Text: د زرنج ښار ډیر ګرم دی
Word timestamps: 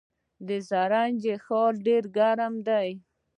د 0.47 0.49
زرنج 0.69 1.23
ښار 1.45 1.73
ډیر 1.87 2.03
ګرم 2.17 2.53
دی 2.67 2.89